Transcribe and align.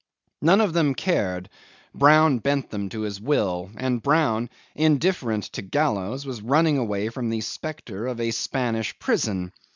None 0.41 0.61
of 0.61 0.73
them 0.73 0.95
cared; 0.95 1.47
Brown 1.93 2.39
bent 2.39 2.71
them 2.71 2.89
to 2.89 3.01
his 3.01 3.21
will, 3.21 3.69
and 3.77 4.01
Brown, 4.01 4.49
indifferent 4.73 5.43
to 5.53 5.61
gallows, 5.61 6.25
was 6.25 6.41
running 6.41 6.79
away 6.79 7.09
from 7.09 7.29
the 7.29 7.41
spectre 7.41 8.07
of 8.07 8.19
a 8.19 8.31
Spanish 8.31 8.97
prison. 8.97 9.53